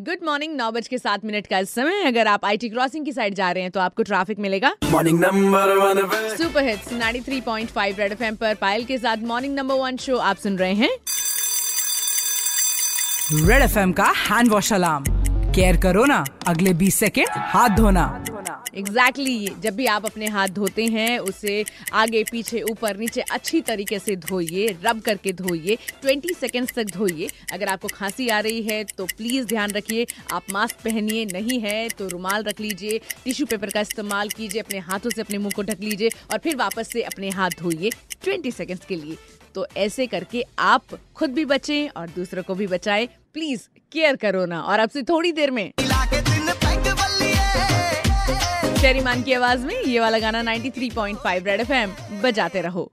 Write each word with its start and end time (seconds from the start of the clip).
Good 0.00 0.18
morning 0.24 0.54
नौ 0.56 0.70
बज 0.70 0.88
के 0.88 0.98
सात 0.98 1.24
मिनट 1.24 1.46
का 1.46 1.62
समय 1.62 2.02
अगर 2.06 2.26
आप 2.26 2.44
आईटी 2.44 2.68
क्रॉसिंग 2.68 3.04
की 3.04 3.12
साइड 3.12 3.34
जा 3.34 3.50
रहे 3.52 3.62
हैं 3.62 3.70
तो 3.72 3.80
आपको 3.80 4.02
ट्रैफ़िक 4.02 4.38
मिलेगा। 4.38 4.70
Morning 4.84 5.18
number 5.20 5.72
one 5.76 5.98
nine 5.98 6.36
super 6.36 6.64
hits 6.64 6.92
93.5 6.92 7.98
red 7.98 8.12
FM 8.12 8.36
पर 8.36 8.54
पायल 8.54 8.84
के 8.84 8.98
साथ 8.98 9.24
मॉर्निंग 9.26 9.54
नंबर 9.54 9.74
वन 9.74 9.96
शो 9.96 10.16
आप 10.16 10.36
सुन 10.36 10.58
रहे 10.58 10.74
हैं। 10.74 10.90
रेड 13.48 13.62
एफएम 13.62 13.92
का 13.92 14.12
हैंड 14.18 14.50
वॉश 14.50 14.72
अलार्म 14.72 15.52
केयर 15.54 15.80
करो 15.80 16.04
ना 16.04 16.24
अगले 16.46 16.74
20 16.76 16.94
सेकेंड 16.94 17.28
हाथ 17.30 17.76
धोना। 17.76 18.06
एग्जैक्टली 18.74 19.36
exactly, 19.36 19.62
जब 19.62 19.76
भी 19.76 19.86
आप 19.86 20.06
अपने 20.06 20.26
हाथ 20.26 20.48
धोते 20.48 20.84
हैं 20.86 21.18
उसे 21.18 21.64
आगे 21.92 22.22
पीछे 22.24 22.60
ऊपर 22.62 22.96
नीचे 22.96 23.20
अच्छी 23.20 23.60
तरीके 23.60 23.98
से 23.98 24.16
धोइए 24.16 24.66
रब 24.84 25.00
करके 25.00 25.32
धोइए 25.32 25.76
20 26.04 26.38
सेकेंड्स 26.40 26.72
तक 26.74 26.84
धोइए। 26.84 27.28
अगर 27.52 27.68
आपको 27.68 27.88
खांसी 27.88 28.28
आ 28.28 28.40
रही 28.40 28.62
है 28.62 28.82
तो 28.96 29.06
प्लीज़ 29.06 29.46
ध्यान 29.46 29.70
रखिए 29.70 30.06
आप 30.32 30.50
मास्क 30.52 30.76
पहनिए 30.84 31.24
नहीं 31.24 31.60
है 31.60 31.88
तो 31.88 32.08
रुमाल 32.08 32.42
रख 32.42 32.60
लीजिए 32.60 33.00
टिश्यू 33.24 33.46
पेपर 33.46 33.70
का 33.70 33.80
इस्तेमाल 33.80 34.28
कीजिए 34.28 34.60
अपने 34.60 34.78
हाथों 34.78 35.10
से 35.10 35.20
अपने 35.20 35.38
मुँह 35.38 35.52
को 35.56 35.62
ढक 35.62 35.80
लीजिए 35.80 36.08
और 36.32 36.38
फिर 36.38 36.56
वापस 36.56 36.88
से 36.88 37.02
अपने 37.02 37.30
हाथ 37.30 37.50
धोइए 37.60 37.90
20 38.24 38.56
सेकेंड्स 38.56 38.84
के 38.86 38.96
लिए। 38.96 39.16
तो 39.54 39.66
ऐसे 39.76 40.06
करके 40.06 40.42
आप 40.58 40.84
खुद 41.16 41.30
भी 41.30 41.44
बचें 41.44 41.88
और 41.88 42.08
दूसरों 42.08 42.42
को 42.42 42.54
भी 42.54 42.66
बचाएँ। 42.66 43.06
प्लीज़ 43.06 43.68
केयर 43.92 44.16
करो 44.16 44.44
ना। 44.46 44.60
और 44.60 44.80
आपसे 44.80 45.02
थोड़ी 45.02 45.32
देर 45.32 45.50
में। 45.50 45.70
शेरी 48.88 49.00
मान 49.00 49.22
की 49.22 49.32
आवाज़ 49.32 49.64
में 49.66 49.74
ये 49.74 50.00
वाला 50.00 50.18
गाना 50.18 50.42
93.5 50.42 51.46
रेड 51.46 51.60
एफएम 51.60 51.90
बजाते 52.22 52.60
रहो। 52.60 52.92